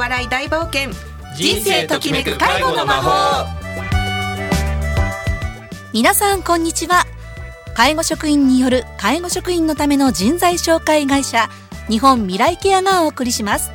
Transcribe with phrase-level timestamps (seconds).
[0.00, 0.92] 笑い大冒険。
[1.36, 3.46] 人生ときめく介護の魔法。
[5.92, 7.04] 皆さんこんにちは。
[7.74, 11.50] 介護職員による介護職員のための人材紹介会社
[11.90, 13.72] 日本未来ケアがお送りします。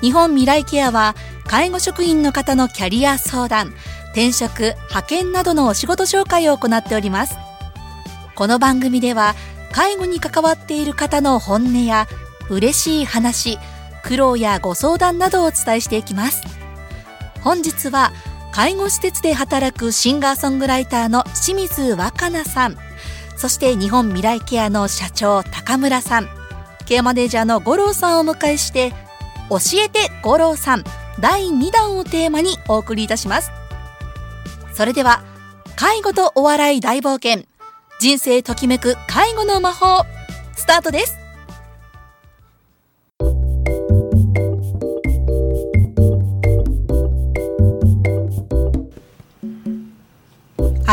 [0.00, 1.14] 日本未来ケアは
[1.46, 3.68] 介護職員の方のキャリア相談
[4.06, 7.36] 転職派遣などのお仕事紹介を行っております。
[8.34, 9.36] この番組では
[9.70, 12.08] 介護に関わっている方の本音や
[12.50, 13.56] 嬉しい話
[14.04, 16.42] 苦労やご相談などをお伝えしていきます。
[17.42, 18.12] 本日は
[18.52, 22.76] 介護施設で働くシンガーソングライターの清水若菜さん。
[23.36, 26.28] そして日本未来ケアの社長高村さん。
[26.86, 28.92] ケアマネージャーの五郎さんをお迎えして
[29.48, 30.84] 教えて五郎さん。
[31.20, 33.50] 第2弾をテーマにお送りいたします。
[34.74, 35.22] それでは
[35.76, 37.46] 介護とお笑い大冒険。
[38.00, 40.04] 人生ときめく介護の魔法
[40.56, 41.23] スタートです。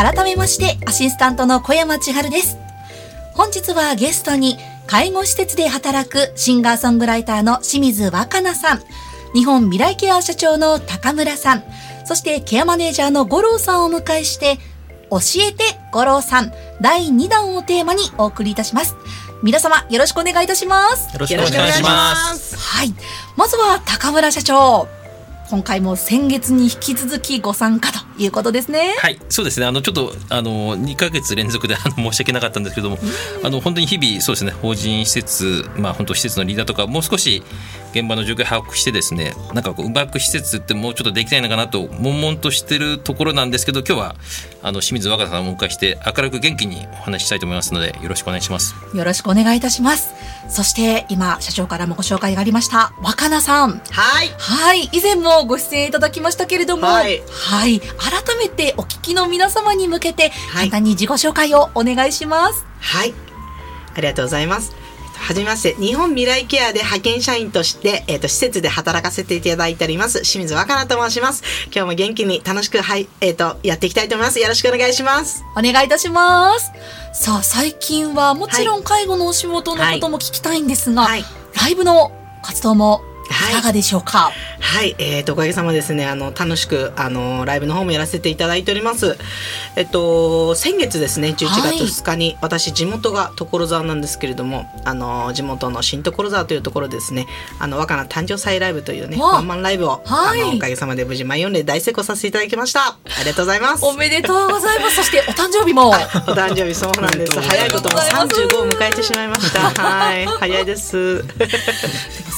[0.02, 2.58] 改めましてアシスタントの小山千春です。
[3.34, 4.58] 本日はゲストに
[4.88, 8.80] 介護施設で働くシンガーソングライターの清水若菜さん
[9.32, 11.62] 日本未来ケア社長の高村さん
[12.04, 14.58] そしてケアマネージャーの五郎さんをお迎えして
[15.08, 18.96] 教えて五郎さん第2弾をテーマにお送りいたします。
[19.40, 21.12] 皆様よろしくお願いいたします。
[21.14, 22.56] よろしくお願いします。
[22.56, 22.92] はい。
[23.36, 24.88] まずは高村社長。
[25.48, 28.94] 今回も先月に引き続きご参加ということですね。
[28.98, 29.66] はい、そうですね。
[29.66, 32.98] あのちょっとあの2ヶ月連続で あの申し訳なかったんですけども、
[33.42, 34.52] あの本当に日々そうですね。
[34.52, 37.42] 法人施設、まあ本当施設のリーダーとかもう少し
[37.92, 44.16] 現場の状況を把握してですね、なんかこううまく施設ってもうちょっとできないのかなと悶々としてるところなんですけど、今日は
[44.62, 48.74] あの清水若さんをお迎えして明るく元気にお話ししたいと思いますのでよろしくお願いします。
[48.94, 50.14] よろしくお願いいたします。
[50.52, 53.80] そして今社長からもご紹介がありました若菜さん。
[53.90, 54.28] はい。
[54.38, 57.22] はい、以前もご出演いただきましたけれども、はい。
[57.30, 57.80] はい。
[57.80, 57.88] 改
[58.38, 60.68] めてお聞きの皆様に向けて、はい。
[60.68, 62.66] 簡単に自己紹介をお願いします。
[62.80, 63.14] はい。
[63.94, 64.81] ありがとうございます
[65.22, 65.74] はじめまして。
[65.80, 70.22] 日本未来ケアで派遣社員として、えー、と施設で働かせていただいております。
[70.22, 71.42] 清水若菜と申します。
[71.66, 74.40] 今日も元気に楽しくはいえっ、とやっていきたいと思います。
[74.40, 75.44] よろしくお願いします。
[75.56, 76.72] お願いいたします。
[77.14, 81.24] さあ、最近はもちろん介護のお仕事のことも聞きたいんですが、はい。
[81.60, 82.10] ライブの
[82.42, 83.11] 活動もは
[83.50, 83.52] い。
[83.52, 89.16] いかがでしょうか、はい、えー、とおかげさまですねあの楽しくあのライブの方もやらせていただいております。
[89.76, 97.26] えっと先月ですね11月2日に、私地元が所沢なんですけれどもあの地元の新所沢というところですね
[97.58, 100.40] あの若菜誕生祭ライブというねワンマンライブを、はい。
[100.42, 102.80] あのおかげさまで無事満4で大成功させていただきました。
[102.88, 103.84] ありがとうございます。
[103.84, 104.96] おめでとうございます。
[105.02, 105.90] そしてお誕生日も。
[105.90, 107.38] お誕生日そうなんです。
[107.40, 109.60] 早いことも35を迎えてしまいました。
[109.60, 110.26] はい。
[110.26, 111.24] 早いです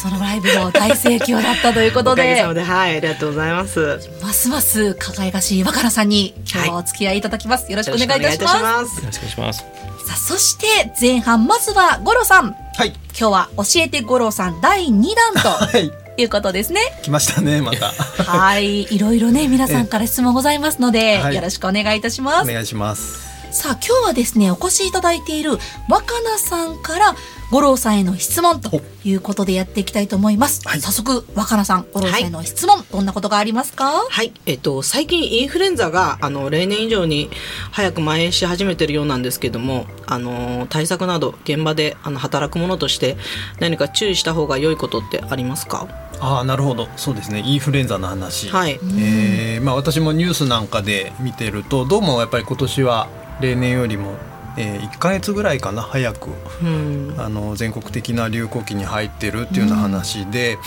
[0.05, 7.73] そのライブも大盛況だったということでおかげさま、ではいありがとうございますますます輝かしい若菜さんに今日はお付き合いいただきます。
[7.73, 8.63] よろしくお願いいたします。
[8.63, 9.61] ますよろしくお願いします。
[9.61, 12.53] さあ、そして前半、まずは五郎さん。
[12.53, 12.89] はい。
[13.19, 15.91] 今日は教えて五郎さん第2弾 はい。
[16.17, 16.83] ということですね。
[17.03, 17.87] 来ましたね、また。
[17.91, 18.83] はい。
[18.83, 22.51] いろいろね、皆さんから質問ございますので、はいよろしくお願いいたします。
[22.51, 23.25] お願いします。
[23.55, 25.53] さあ今日はですねお越しいただいている
[25.89, 27.15] 若菜さんから
[27.55, 30.81] 五郎さんへの質問ということでやっていきたいと思います、はい。
[30.81, 33.93] 早速若菜さん五郎さんへの質問、どんなことがありますか？
[34.11, 37.31] はい、えっと、最近インフルエンザがあの例年以上に
[37.71, 43.17] 早く蔓延し始めているようなんですけどもあの対策など現場であの働く者として
[43.61, 45.87] 何か注意した方が良いことってありますか？
[46.19, 46.89] ああ、なるほど。
[46.97, 47.41] そうですね。
[47.47, 48.49] インフルエンザの話。
[48.49, 53.07] はい、えーまあ私もニュースなんかで見てると、どうもやっぱり今年は
[53.41, 54.17] 例年よりも、
[54.57, 56.31] えー、1ヶ月ぐらいかな早く
[56.63, 57.15] うん。
[57.19, 60.59] あの全国的な流行期に入ってるっていうような話で、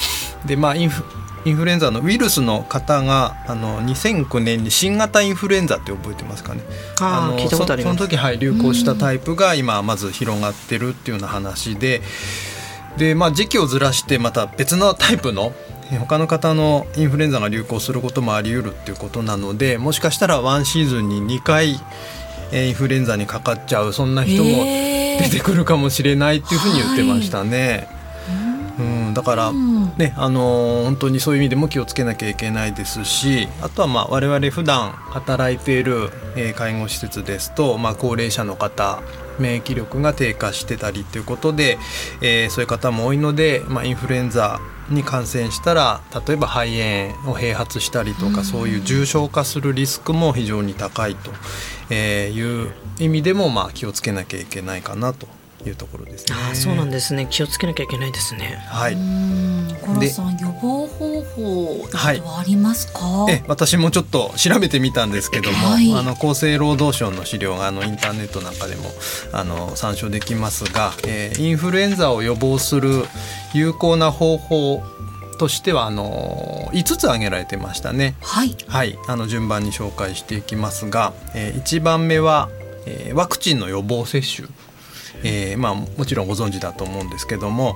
[0.45, 1.03] でまあインフ
[1.45, 6.61] インフルエンザのウイルスの方があの2009年に新型インフルエンザって覚えてますかね。
[6.99, 7.97] のあー聞いたことあります。
[7.97, 12.01] そその時、はい、流行したタイプが今まず広がってるっていうような話で
[12.97, 15.53] で、まあ、時期をずらしてまた別のタイプの
[15.91, 21.79] え他の方のインフルエンザが流行することもあり得るっていうことなのでもしかしたらワンシーズンに2回えー
[22.51, 27.87] インフルエンザにかかっちゃうそんな人も出てくるかもしれないっていうふうに言ってましたね。
[28.79, 29.93] うん、だから、ん。
[29.97, 39.01] ねあのー本当にそういう意味でも気をつけなきゃいけないですしあとはまあ我々普段働いている、えー介護施設ですと、まあ、高齢者の方
[39.39, 41.77] 免疫力が低下してたりということで、
[42.21, 51.31] えーそういう方も多いので、まあ、インフルエンザに感染したら例えば肺炎を併発したりとか、そういう重症化するリスクも非常に高いと
[51.89, 55.27] えーいう意味でもまあ気をつけなきゃいけないかなと
[55.65, 56.35] いうところですね。
[56.37, 58.93] あーそうなんですね気をつけなきゃいけないですねはい。
[58.93, 68.83] うん五郎さん予防方法などはありますか、はい、え私もちょっと調べてみたんですけども、はい、あの厚生労働省の資料があのインターネットなんかでも
[69.31, 73.03] あの参照できますが、えー、インフルエンザを予防する
[73.53, 74.83] 有効な方法
[75.39, 78.15] としてはあの5つ挙げられてましたね。
[78.21, 82.49] はい、はい、あの順番に紹介していきますが、えー、1番目は、
[82.85, 84.47] えー、ワクチンの予防接種。
[85.23, 87.75] えーまあ、もちろんご存知だと思うんですけども、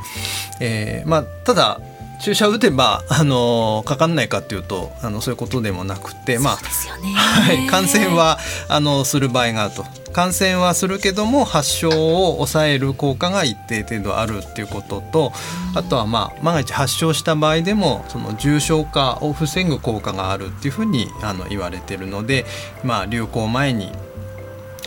[0.60, 1.80] えーまあ、ただ
[2.22, 8.38] 注射打てばあのかかんないかっていうとあのそういうことでもなくて、まあはい、感染は
[8.70, 9.86] あのする場合があると。
[10.12, 15.32] 感染はするけども発症を抑える効果が一定程度あるっていうことと
[15.74, 22.46] あとはまあ万が一発症した場合でもその重症化を防ぐ効果があるっていうふうにあの言われてるので、
[22.84, 23.94] まあ、流行前に、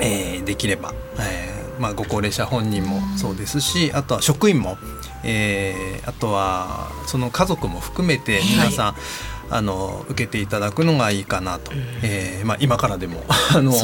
[0.03, 4.77] えー、できれば、えーまあ、ご高齢者本人もそうですしあとは職員も
[5.25, 8.95] えー、あとはその家族も含めて皆さん、はい、
[9.51, 13.25] あの受けていただくのがいいかなと、うん、えー、まあ、今からでも
[13.57, 13.79] あの、ね、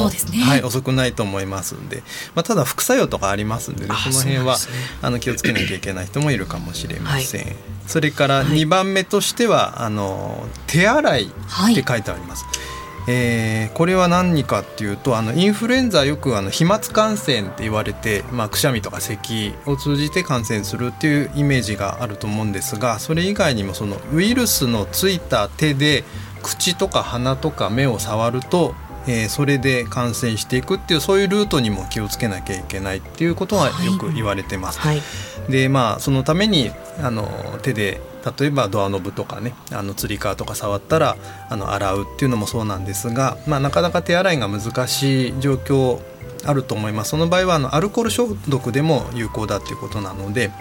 [0.45, 2.03] はい、遅くないと思いますんで、
[2.35, 4.61] まあ、ただ副作用とかありますんで、ね、その辺は、ね、
[5.01, 7.45] あの気をつけなきゃいけない人もいるかもしれません。
[7.45, 7.55] はい、
[7.87, 11.27] それから2番目としては、はい、あの手洗いっ
[11.75, 12.45] て書いてあります。
[12.45, 12.70] はい
[13.07, 26.03] えー、これは何かっていうとあのインフルエンザよくあの飛沫感染って言われて、まあ、くしゃみとか咳を通じて感染するっていうイメージがあると思うんですがそれ以外にもそのウイルスのついた手で
[26.43, 28.75] 口とか鼻とか目を触ると、
[29.07, 34.79] えー、それで感染していくっていうそういうルートにも気をつけなきゃいけないっていうことはよく言われてます。
[34.79, 35.01] はい、
[35.49, 36.71] でまあそのために
[37.01, 37.27] あの
[37.61, 38.01] 手で
[38.37, 41.17] 例えばドアノブとかねあのつり革とか触ったら
[41.49, 45.99] あの洗うっていうのもそうなんですが、まあ、なかなか手洗いが難しい状況
[46.45, 47.11] あると思います。
[47.11, 50.51] その場合はあのアルコール消毒でも有効だっていうことなので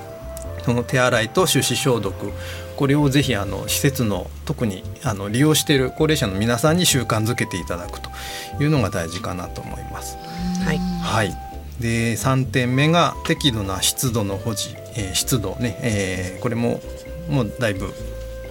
[0.64, 2.32] その手洗いと手指消毒
[2.76, 8.10] これをぜひあの施設の特にあの利用している高齢者の皆さんに習慣づけていただくと
[8.60, 10.16] いうのが大事かなと思います。
[10.64, 11.50] はい、はい。
[11.80, 16.80] で3点目が適度な湿度の保持、えー、湿度ね、えー、これも
[17.28, 17.92] もうだいぶ、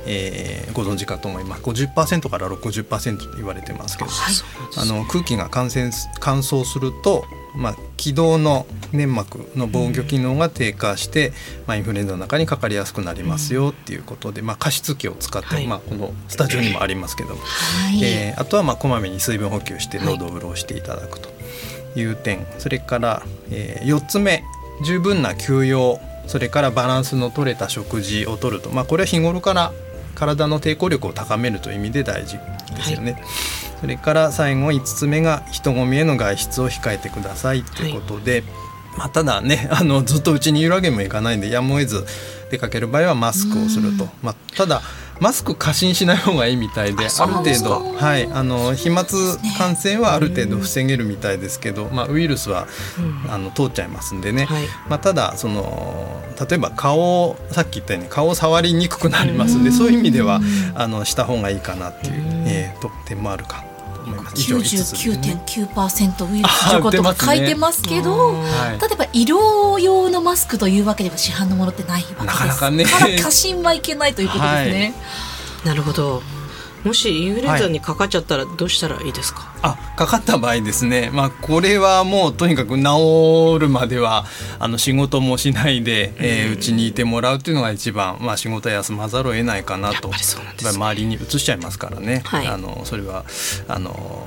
[0.06, 1.64] えー、ご存知かと思います。
[1.64, 4.36] 50%から60%と言われてますけど、はい、
[4.78, 7.26] あの空気が感染乾燥すると、
[7.56, 11.34] まあ、気道の粘膜の防御機能が低下して、
[11.68, 17.36] まあ、インフルエンザの中にかかりやすくなりますよっていうことで、まあ、加湿器を使って、はい、まあ、このスタジオにもありますけど、は
[17.92, 21.30] い、えー、あとはまあこまめに水分補給して喉を潤していただくと
[21.96, 24.44] いう点、それから、えー、4つ目
[24.84, 29.74] 十分な休養それからバランスの取れた食事をとると、まあ、これは日頃から
[30.14, 32.38] 体の抵抗力を高めるという意味で大事
[32.76, 33.14] ですよね。
[33.14, 33.24] はい、
[33.82, 38.44] それから最後5つ目が人混みへの外出を控えてくださいということで、はい、
[39.00, 42.06] まあ、ただね あのずっとうちにいるわけにもいかないんでやむを得ず
[42.52, 44.08] 出かける場合はマスクをすると。
[44.22, 44.84] まあ、ただ
[45.20, 47.94] マスク過信しない方がいいみたいである程度。
[47.96, 48.30] はい。
[48.32, 49.06] あの飛沫
[49.58, 52.68] 感染はある程度防げるみたいですけど、まあ、ウイルスは、
[53.30, 60.40] あの通っちゃいますんでね、はい、まあ、ただその例えば顔さっき言ったように顔を触りにくくなりますんでそういう意味では
[60.76, 62.14] あのした方がいいかなっていう、
[62.48, 63.69] えー、点もあるか
[64.16, 68.40] 99.9%ウイルス除去とか書いてますけど、ね
[68.80, 72.26] 例えば医療用のマスクというわけでは市販のものってないわけです。
[72.26, 72.86] なかなかね。
[72.86, 74.94] から過信はいけないということですね。
[75.64, 76.22] はい、なるほど
[76.84, 79.50] もしインフルエンザにかかっちゃったらどうしたらいいですか、はい、
[79.94, 84.26] あかかった場合ですね、まあ、これはもうとにかく治るまでは
[84.60, 90.16] あの仕事もしないでうち、えー、家にいてもらうっていうのが一番、まあ、仕事は休まざるを得ないかなと、ね、
[90.74, 93.26] 周りにうつしちゃいますからね、はい、あのそれは
[93.68, 94.24] あの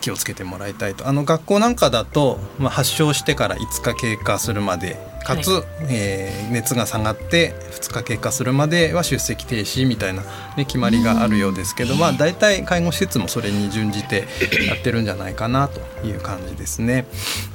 [0.00, 1.08] 気をつけてもらいたいと。
[1.08, 10.22] あの学校なんかだと、まあ、発症してから5日経過するまでかつ、はい、えー、熱が下がって2日経過するまでは出席停止みたいな、
[10.56, 14.26] ね、決まりがあるようですけど、まあ、大体介護施設もそれに準じて
[14.66, 17.06] やってるんじゃないかなという感じですね。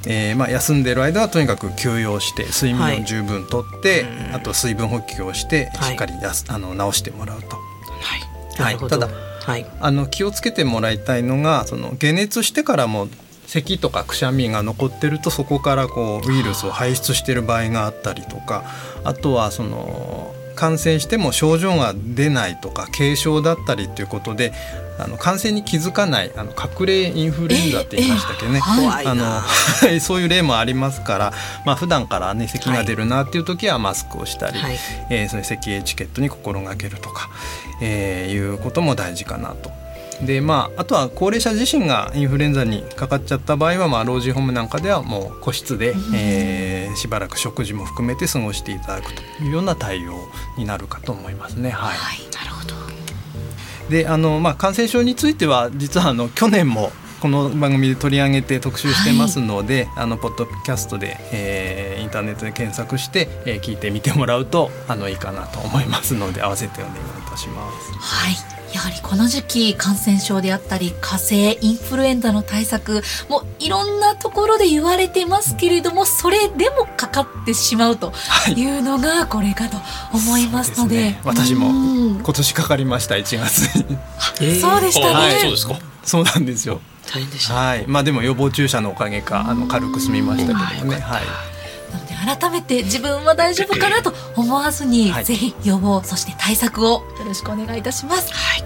[0.07, 7.57] えーまあ、休んでる間はとにかく休養して睡眠を十分とって、はい、あと水分補給をしてしっかりやす、はい、あの治してもらうと。
[8.57, 13.07] はい、はい、ただ、はい、あの気をつけてもらいたいのがその解熱してからも
[13.49, 18.63] 咳とかくしゃみが残ってるとそこからこうウイルスを排出してる場合があったりとか
[19.03, 24.51] あとはその感染しても症状が出ないとか軽症だったりということで
[24.99, 29.41] あの感染に気づかないあの隠れインフルエンザって言いましたっけね、あの
[30.01, 31.33] そういう例もありますから、
[31.65, 34.77] まあ普段からね咳が出るなっていう時はマスクをしたり、はい、
[35.09, 37.29] えー、その咳エチケットに心がけるとか、
[37.81, 39.71] えー、いうことも大事かなと
[40.21, 50.13] でまあ、あとは高齢者自身がインフルエンザにかかっちゃった場合は、まあ、老人ホームなんかではもう個室で、えー、しばらく食事も含めて過ごしていただくというような対応
[50.57, 51.69] になるかと思いますね。
[51.69, 52.75] はい、はい、なるほど。
[53.89, 67.93] であの、まあ、感染症については実はあの去年もこの番組で取り上げて特集してますので、はい、あのポッドキャストで、えー、インターネットで検索して、えー、聞いてみてもらうとあのいいかなと思いますので合わせてお願いいたします。
[67.93, 78.13] はいやはりこの時期感染症であったり火星インフルエンザの対策もいろんなところで言われてますけれどもそれでもかかってしまうと
[78.55, 78.69] い。
[78.69, 79.77] うのがこれかと
[80.13, 80.95] 思いますので。
[80.95, 83.97] はいでね、私も今年かかりました1月に、
[84.41, 85.79] えー、そうでしたね、はい、そうですか。
[86.03, 86.81] そうなんですよ。
[87.11, 87.85] 大変でした、はい。
[87.87, 90.99] まあでも予防注射のおかげかあの軽く済みましたけどもね。
[90.99, 91.21] はい
[92.25, 96.91] 改めて自分は大丈夫かなと思わずに、はい、ぜひ予防そして対策を。
[96.91, 98.33] よろしくお願いいたします。
[98.33, 98.63] はい。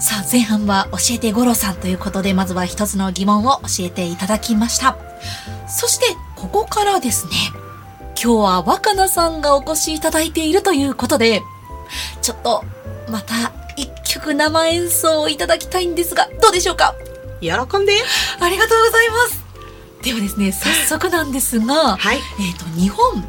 [0.00, 4.96] さあ前半は教えて五郎さんということでまずは一つの疑問を教えていただきました。
[5.68, 7.32] そしてここからですね
[8.20, 11.40] 今日は若菜さんがお越しいただいているということで
[12.20, 12.64] ちょっと
[13.08, 16.94] また一曲生演奏をいただきたいんですがどうでしょうか？
[17.40, 17.94] 喜んで。
[18.40, 19.41] ありがとうございます
[20.02, 23.24] ではですね早速なんですが、はい、えっ、ー、と日本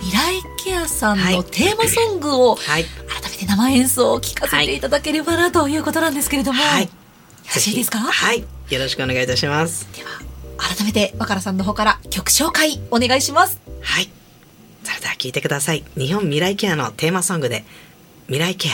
[0.00, 2.84] 未来ケアさんのテーマソングを、改
[3.32, 6.88] めて生演奏を聞かせていただければなということなんですけれども、はい、よ
[7.52, 7.98] ろしいですか？
[7.98, 8.44] はい。
[8.70, 9.88] よろしくお願いいたします。
[9.96, 10.10] では
[10.56, 13.60] 改めて若菜さんの方から曲紹介お願いします。
[13.80, 14.08] はい。
[14.84, 15.84] それでは聞いてください。
[15.96, 17.64] 日本未来ケアのテーマソングで
[18.26, 18.72] 未来ケア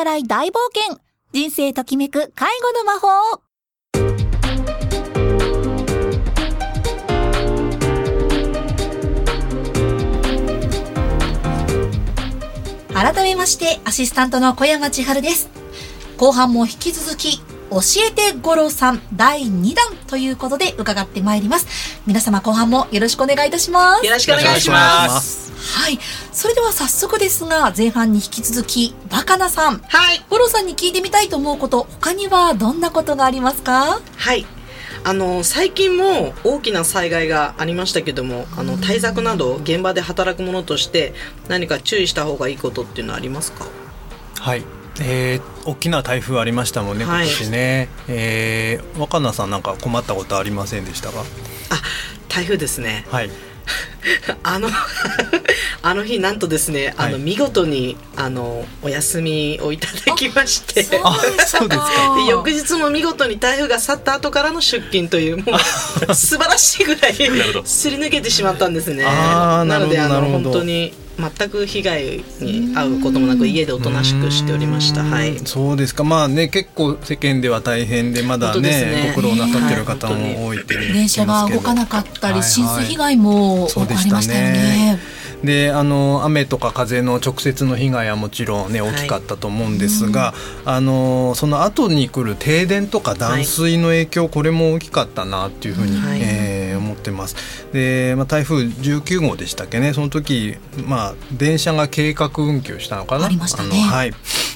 [0.00, 0.98] 笑い大冒険。
[1.32, 3.42] 人生ときめく介護の魔法
[12.94, 15.50] 改めましてアシスタントの小山千春です。
[16.16, 17.38] 後半も引き続き
[17.70, 17.78] 教
[18.08, 22.00] えて五郎さん第2弾ということで伺ってまいります。
[22.06, 24.06] 皆様後半もよろしくお願いいたします。
[24.06, 25.49] よろしくお願いします。
[25.72, 25.98] はい。
[26.32, 29.78] それでは早速ですが前半に引き続きバカナさん。
[29.78, 30.24] はい。
[30.28, 34.00] 五郎さんに聞いてみたいと思うこと他にはどんなことがありますか？
[34.16, 34.46] はい。
[35.02, 41.14] あの最近も大きな災害がありましたけどもあの対策など現場で働く者として
[41.48, 43.66] 何か注意した方がいいことっていうのはありますか？
[44.40, 44.64] はい。
[45.02, 51.20] えー、大きな台風ありましたもんね、今年ね、はい、えー、若菜さんなんか困ったことありませんでしたか？
[51.20, 51.24] あ
[52.28, 53.06] 台風ですね。
[53.08, 53.30] はい
[54.42, 54.68] あの
[55.82, 61.00] あの日なんとですね、はい、あの見事にあのお休みをいただきまして。
[61.02, 61.14] あ
[61.46, 62.16] そうですか。
[62.16, 65.56] で翌日も見事に台風が去った後からの出勤というも
[66.08, 67.14] う 素晴らしいぐらい
[67.64, 69.04] すり抜けてしまったんですね。
[69.04, 72.04] なのであの本当に全く被害
[72.40, 75.02] に遭うこともなく家でおとなしくしておりました。
[75.02, 75.38] はい。
[75.40, 76.04] そうですか。
[76.04, 85.20] まあね結構世間では大変でまだね、ね、ご苦労なさってる方も多いって電車が動かなかったり、浸水被害もありましたよね。
[85.44, 90.34] であの雨とか風の直接の被害はもちろんね大きかったと思うんですが、はい、
[90.66, 97.36] あのその後に来る停電とか断水の影響、はい、これも大きかったなっていうふうに、はい、えー、思ってます。
[97.72, 100.56] で、まあ、台風19号でしたっけねその時、
[100.86, 103.26] まあ、電車が計画運休したのかな？
[103.26, 103.70] ありましたね。
[103.70, 104.12] はい、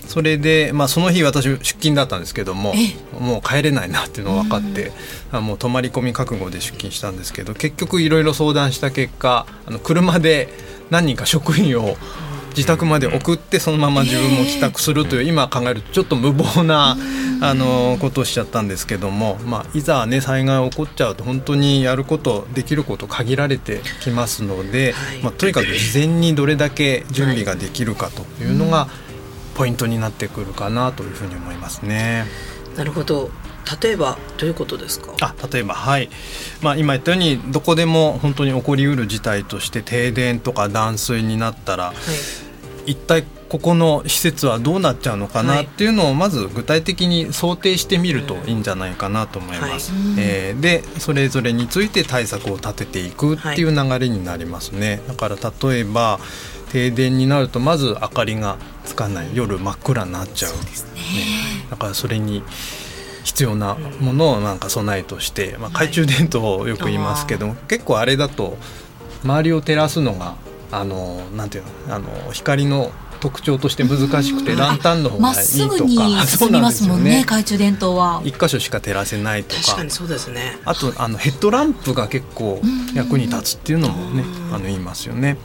[0.06, 2.74] それで、まあ、その日私出勤だったんですけども
[3.18, 4.92] もう帰れないなっていうのが分かって、
[5.30, 10.48] あもう泊まり込み覚悟で出勤したんですけど結局いろいろ相談した結果あの車で
[10.90, 11.96] 何人か職員を
[12.56, 16.96] 自宅まで送ってそのまま自分も帰宅するという今考えるとちょっと無謀な
[17.40, 28.88] あのことをしちゃったんですけども、まあ、いざね災害起こっちゃうと本当にやることできること限られてきますので、まあ、とにかく事前にどれだけ準備ができるかというのが
[29.56, 32.26] ポイントになってくるかなというふうに思いますね。
[32.76, 33.30] なるほど。
[33.80, 35.14] 例えばどういうことですか？
[35.22, 36.10] あ例えばはい、
[36.60, 41.94] まあ、今言ったようにどこでも本当に起こりうる事態として停電とか断水になったら、はい、
[42.86, 49.92] 一体ここの施設はどうなっちゃうのかなっていうのをまず具体的に想定してみるといいんじゃないかなと思います。
[49.92, 55.00] はい、えー、でそれぞれについて対策を立てていくっていう流れになりますね。
[55.06, 56.18] だから例えば
[56.72, 59.28] 停電になるとまず明かりがつかない。
[59.34, 60.52] 夜真っ暗になっちゃう。
[60.52, 60.58] ね。
[61.70, 62.42] だからそれに
[63.22, 68.58] 必要なものをなんか備えとして、まあ、懐中電灯をよく言いますけども、結構あれだと
[69.22, 70.34] 周りを照らすのが
[70.78, 74.58] あのなんていうのあの光の特徴として難しくて、うん。
[74.58, 75.66] ランタンの方まっがいいとか。
[75.66, 78.20] すぐに進みますもんね懐中電灯は。
[78.24, 79.62] 一箇所しか照らせないとか。
[79.62, 80.58] 確かにそうですね。
[80.64, 82.60] あとあのヘッドランプが結構
[82.94, 84.54] 役に立つっていうのもねうん。
[84.54, 85.38] あの言いますよね。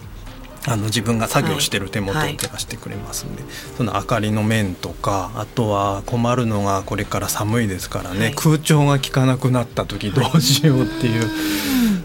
[0.68, 3.44] あの自分が作業してる手元を照らしてくれますんで、
[3.78, 8.36] その明かりの面とかあとは困るのがこれから寒いですからね、はい。
[8.36, 11.28] 空調が効かなくなった時どうしようっていう、だ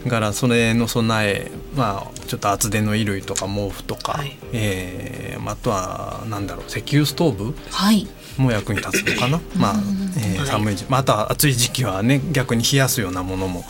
[0.04, 4.36] からそれの備えまあちょっと厚手の衣類とか毛布とか、はい。
[4.52, 8.08] えーあとはなんだろう石油ストーブはい。
[8.38, 9.74] も役に立つのかな、まあ
[10.16, 10.46] えーはい。
[10.46, 13.64] 寒い時また暑い時期はね逆に冷やすようなものも、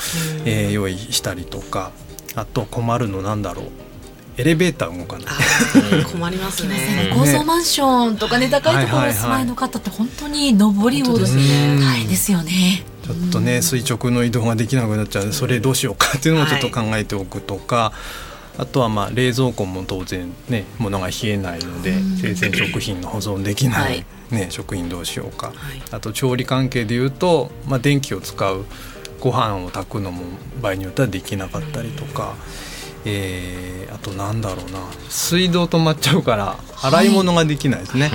[0.44, 1.90] えー用意したりとか
[2.36, 3.66] あと困るのなんだろう？
[4.36, 6.04] エレベーター動かない。
[6.04, 7.12] 困りますね。
[7.14, 11.78] 高層マンションとかね高いところお住まいの方って本当に上り下り本当ですね。
[11.80, 12.84] 大変ですよね。
[13.04, 17.92] ちょっとね垂直の移動ができなくなっちゃうのでそれどうしようかっていうのもちょっと考えておくとか、
[18.58, 24.06] あとはまあ冷蔵庫も当然ね物が冷えないので生鮮食品の保存できない、はい。
[24.30, 25.56] ね、食品どうしようか、はい。
[25.90, 28.64] あと調理関係でいうと、まあ、電気を使う
[29.20, 30.22] ご飯を炊くのも
[30.62, 32.34] 場合によってはできなかったりとか、
[33.04, 34.80] えーあとなんだろうな。
[35.08, 38.10] 水道止まっちゃうから洗い物ができないですね。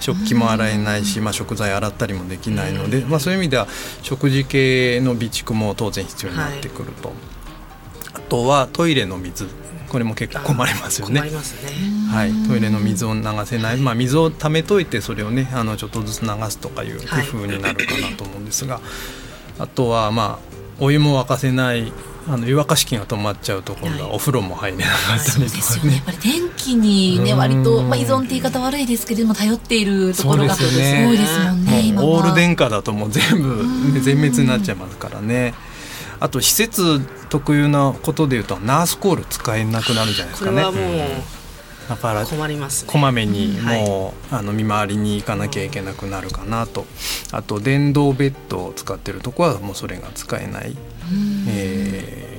[0.00, 3.66] 食器も洗えないし、まあ、食材洗ったりもできないので、まあ、そういう意味では
[4.02, 7.12] 食事系の備蓄も当然必要になってくると、
[8.14, 9.46] あとはトイレの水。
[9.88, 11.20] これも結構困りますよね。
[11.20, 11.70] 困りますね。
[12.10, 18.80] はい、トイレの水を流せない、まあ、水を溜めといてそれをねあのちょっとずつ流すとかいう工夫になるかなと思うんですが、
[19.58, 21.92] あとはまあお湯も沸かせない
[22.28, 25.96] あの湯沸かし器が止まっちゃうと今度はお風呂も入れなかったそうりとですよね。
[25.96, 26.16] やかねっ。
[26.18, 31.80] ぱり電気にねうん割とまあ依存って言い方悪いですけれども頼っているところがすよね多いですもんね。
[31.86, 35.54] 今はもうオール電化だともう全部、ね、全滅になっちゃいますからね。
[36.18, 40.88] あと施設特有なことでいうとナースコール使えなくなるじゃないですかねこれは。
[40.88, 41.22] も
[41.88, 42.92] だからう困りますね。
[42.92, 43.86] こまめにはい。
[43.86, 46.86] もう、あの見回りに行かなきゃいけなくなるかなと。
[47.32, 50.76] あと電動ベッドを使ってるとこはもうそれが使えない、
[51.48, 52.36] えー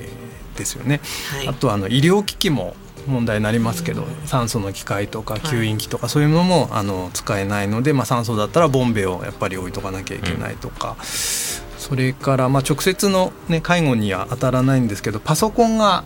[0.57, 0.99] ですよね。
[1.31, 1.47] はい。
[1.47, 2.75] あとはあの医療機器も
[3.07, 16.03] 問題になりますけど酸素の機械とか吸引機とかそういうのもあの使えないので、まあ、酸素だったらボンベをやっぱり置いとかなきゃいけないとか、それからまあ直接の、ね、介護には当たらないんですけどパソコンが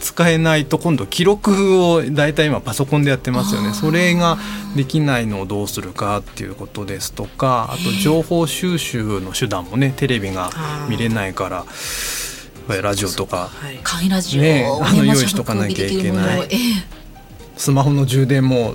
[0.00, 3.72] 使えないと今度記録を大体今パソコンでやってますよね。
[3.74, 4.38] それが
[4.74, 10.50] できないのをどうするかっていうことですとかあと情報収集の手段もねテレビが
[10.88, 11.64] 見れないから
[12.82, 13.48] ラジオとか。
[13.52, 13.78] はい。
[13.82, 16.40] 簡易ラジオをねあのまあ用意しとかなきゃいけない。
[16.50, 17.00] ええ。
[17.56, 18.74] スマホの充電も、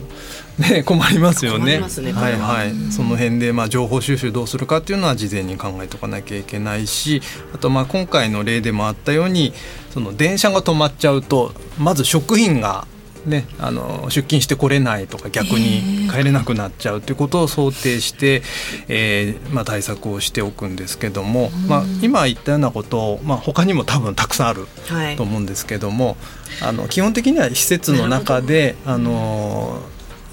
[0.57, 1.79] ね、困りますよね。
[1.79, 2.21] ねは。
[2.21, 7.21] はいはい、その辺でまあ情報収集どうするかっていうのは事前に考えておかなきゃいけないし
[7.53, 9.53] あとまあ今回の例でもあったように
[9.91, 12.87] その電車が止まっちゃうとまず職員が、
[13.25, 18.41] ね、あの出勤してこれないとか逆に帰れなくなっちゃうということを想定して、
[18.87, 25.15] えーまあ、対策をしておくんですけども、まあ、今言ったようなことを、まあ、他にも多分たくさんあるはい。
[25.17, 26.15] と思うんですけども
[26.61, 29.81] あの基本的には施設の中であの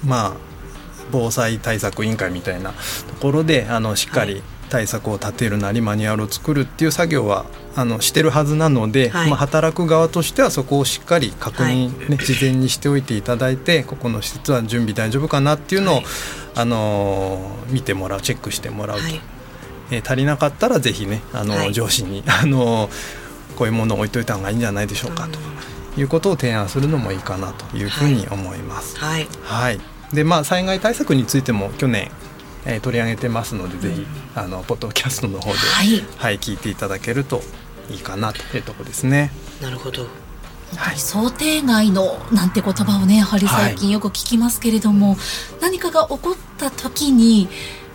[0.05, 0.33] まあ
[1.11, 2.75] 防災対策委員会みたいなと
[3.21, 9.29] ころであのしっかり対策を立てるなりマニュアルを作るっていう作業はあのしてるはずなので、はい。
[9.29, 16.05] まあ、働く側としてはそこをしっかり確認、ね事前にしておいていただいてここの施設は準備大丈夫かなっていうのを、はい。
[16.55, 19.03] あの見てもらうチェックしてもらうと。
[19.03, 19.21] はい。
[19.91, 21.73] えー足りなかったらぜひねあの、はい。
[21.73, 22.89] 上司に あの
[23.55, 28.97] こういうものを置いといた方がいいんじゃないでしょうかということを提案するのもいいかなというふうに思います。
[28.97, 29.27] はい。
[29.43, 29.79] はい、
[30.13, 32.11] でまあ災害対策についても去年、
[32.65, 36.03] えー取り上げてますので、ぜひあのポッドキャストの方で、はい。
[36.17, 37.41] はい、聞いていただけると
[37.89, 39.31] いいかなというところですね。
[39.61, 40.07] なるほど。
[40.75, 40.97] はい。
[40.97, 45.17] 想定外のなんて言葉をねやはり最近よく聞きますけれども、
[45.61, 47.49] 何かが起こった時に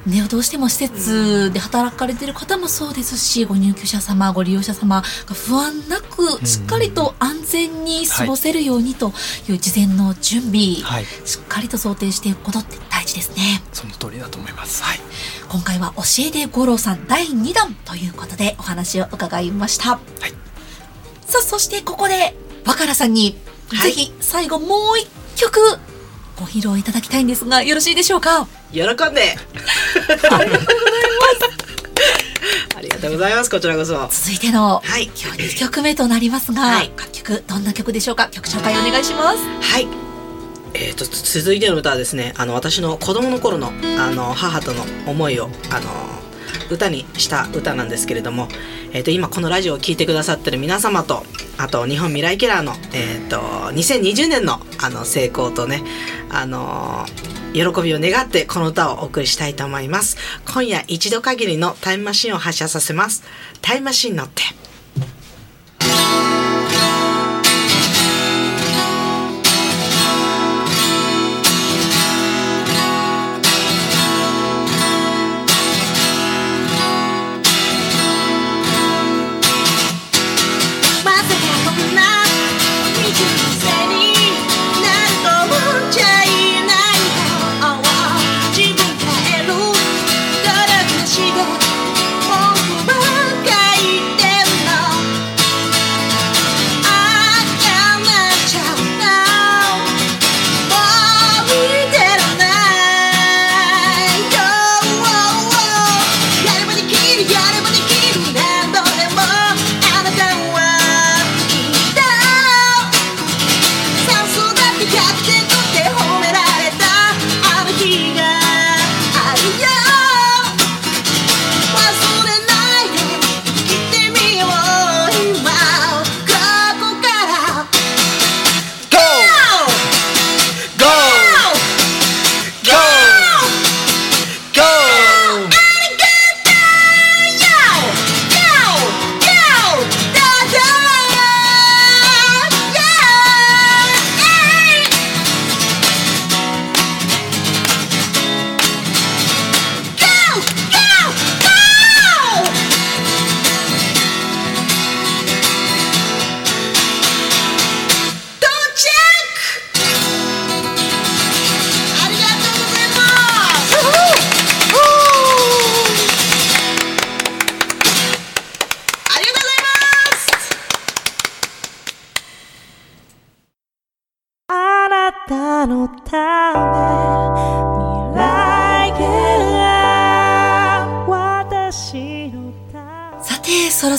[0.08, 9.12] ね、どうしても施設で働かれている方もそうですし、ご入居者様ご利用者様が不安なくしっかりと安全に過ごせるようにと
[9.48, 13.62] いう事前の準備、はい、しっかりと想定していくことって大事ですね。
[13.72, 14.82] その通りだと思います。
[14.82, 15.00] はい、
[15.50, 19.90] 今回は教えて五郎さん第2弾ということでお話を伺いました。
[19.90, 20.32] はい
[21.26, 23.36] さあ、そしてここで若菜さんに、
[23.70, 25.60] はいぜひ最後もう一曲
[26.38, 28.46] ご披露いただきたいんですがよろしいでしょうか？
[28.72, 29.36] 喜んで
[32.76, 33.50] ありがとうございます。
[33.50, 33.94] こちらこそ。
[34.10, 35.04] 続いてのはい。
[35.04, 36.92] 今日2曲目となりますが、はい。
[36.96, 38.28] 楽曲どんな曲でしょうか？
[38.28, 39.38] 曲紹介お願いします。
[39.38, 39.88] はい。
[40.74, 45.88] えー、と続いての歌はですねあの私の子供の頃のあの母との思いをあの
[46.70, 48.48] 歌にした歌なんですけれども、
[48.92, 51.24] えー、と今このラジオを聴いてくださってる皆様と
[51.56, 53.38] あと日本未来キラーの、えー、と
[53.72, 55.82] 2020年のあの成功とね
[56.30, 57.06] あの
[57.52, 60.16] 喜びを願ってこの歌をお送りしたいと思います。
[60.52, 63.24] 今夜一度限りのタイムマシンを発射させます。
[63.62, 64.42] タイムマシン乗って。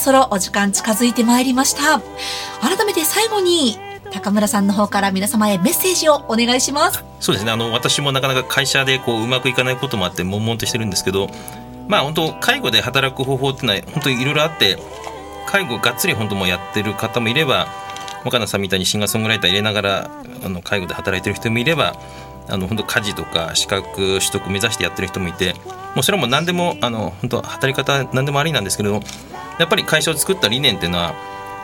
[0.09, 2.01] そろお時間近づいてまいりました。
[2.67, 3.77] 改めて最後に、
[4.11, 7.05] 高村さんの方から皆様へメッセージをお願いします。
[7.19, 11.29] そうですねあの私もなかなか会社でこううまくいかないこともあって悶々としてるんですけど
[11.87, 14.79] まあ本当介護で働く方法っていうのは本当にいろいろあって
[15.45, 17.67] 介護がっつり本当もやってる方もいれば
[18.25, 20.11] 若菜さんみたいにシンガーソングライター入れながら
[20.43, 21.93] あの介護で働いてる人もいれば
[22.47, 25.53] あの本当家事とか資格取得目指してやってる人もいて
[25.99, 29.01] もうそれはもう何でもあの本当働き方何でもありなんですけれども
[29.59, 31.13] やっぱり会社を作った理念っていうのは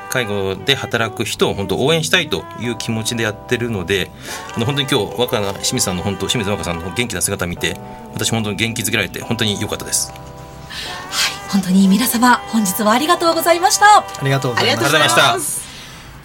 [0.09, 4.11] 介護で働く人を本当応援したいという気持ちでやってるので
[4.53, 7.77] あの本当に今日若菜清水さんの本当清水若さんの元気な姿を見て
[8.13, 13.99] 私本当に元気づけられて本当に良かったですはい、本当に皆様、本日はありがとうございました。
[13.99, 15.39] ありがとうございました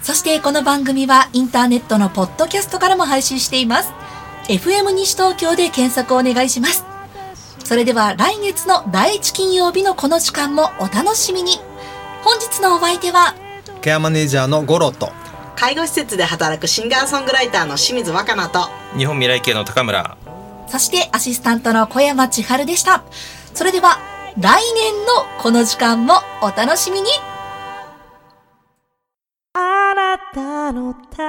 [0.01, 3.93] そしてこの番組はインターネットのポッドキャストからも配信しています。
[4.49, 6.90] FM 西東京で検索お願いします。
[7.63, 11.53] それでは来月の第1金曜日のこの時間もお楽しみに。
[12.23, 13.33] 本日のお相手は、
[13.81, 15.11] ケアマネージャーのゴロと
[15.55, 20.17] 介護施設で働くシンガーソングライターの清水若菜と日本未来系の高村
[20.67, 23.03] そしてアシスタントの小山千春でした。
[23.53, 23.97] それでは
[24.39, 27.09] 来年のこの時間もお楽しみに
[29.53, 31.21] あなたのた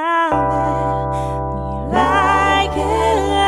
[1.90, 3.41] め未来が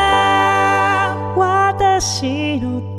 [2.06, 2.93] 私の